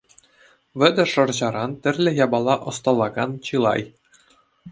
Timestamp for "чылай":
3.51-3.81